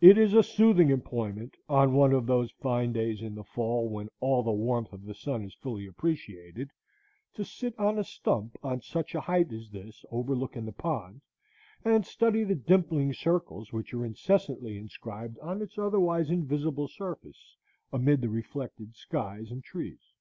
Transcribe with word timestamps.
It 0.00 0.16
is 0.18 0.34
a 0.34 0.44
soothing 0.44 0.90
employment, 0.90 1.56
on 1.68 1.94
one 1.94 2.12
of 2.12 2.26
those 2.26 2.52
fine 2.60 2.92
days 2.92 3.20
in 3.20 3.34
the 3.34 3.42
fall 3.42 3.88
when 3.88 4.08
all 4.20 4.44
the 4.44 4.52
warmth 4.52 4.92
of 4.92 5.04
the 5.04 5.16
sun 5.16 5.42
is 5.42 5.54
fully 5.56 5.84
appreciated, 5.84 6.70
to 7.32 7.44
sit 7.44 7.76
on 7.76 7.98
a 7.98 8.04
stump 8.04 8.56
on 8.62 8.80
such 8.82 9.16
a 9.16 9.20
height 9.22 9.52
as 9.52 9.70
this, 9.70 10.04
overlooking 10.12 10.64
the 10.64 10.70
pond, 10.70 11.22
and 11.84 12.06
study 12.06 12.44
the 12.44 12.54
dimpling 12.54 13.12
circles 13.14 13.72
which 13.72 13.92
are 13.92 14.06
incessantly 14.06 14.78
inscribed 14.78 15.40
on 15.40 15.60
its 15.60 15.76
otherwise 15.76 16.30
invisible 16.30 16.86
surface 16.86 17.56
amid 17.92 18.20
the 18.20 18.28
reflected 18.30 18.94
skies 18.94 19.50
and 19.50 19.64
trees. 19.64 20.12